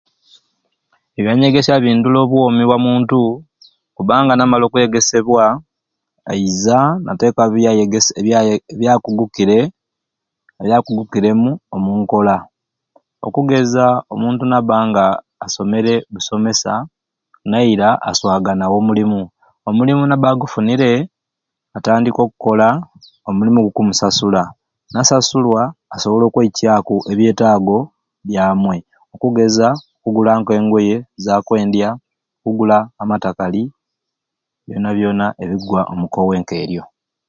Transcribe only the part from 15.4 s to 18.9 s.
asomere business naira aswaganirawo